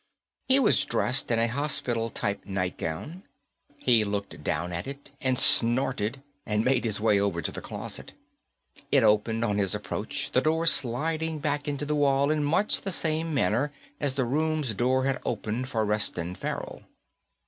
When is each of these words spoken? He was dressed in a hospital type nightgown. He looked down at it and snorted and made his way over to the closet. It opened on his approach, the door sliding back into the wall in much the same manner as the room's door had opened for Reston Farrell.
He 0.47 0.57
was 0.59 0.83
dressed 0.83 1.29
in 1.29 1.37
a 1.37 1.47
hospital 1.47 2.09
type 2.09 2.41
nightgown. 2.43 3.21
He 3.77 4.03
looked 4.03 4.43
down 4.43 4.73
at 4.73 4.87
it 4.87 5.11
and 5.21 5.37
snorted 5.37 6.23
and 6.43 6.65
made 6.65 6.85
his 6.85 6.99
way 6.99 7.19
over 7.19 7.39
to 7.39 7.51
the 7.51 7.61
closet. 7.61 8.13
It 8.91 9.03
opened 9.03 9.45
on 9.45 9.59
his 9.59 9.75
approach, 9.75 10.31
the 10.31 10.41
door 10.41 10.65
sliding 10.65 11.37
back 11.37 11.67
into 11.67 11.85
the 11.85 11.93
wall 11.93 12.31
in 12.31 12.43
much 12.43 12.81
the 12.81 12.91
same 12.91 13.31
manner 13.31 13.71
as 13.99 14.15
the 14.15 14.25
room's 14.25 14.73
door 14.73 15.03
had 15.05 15.21
opened 15.23 15.69
for 15.69 15.85
Reston 15.85 16.33
Farrell. 16.33 16.81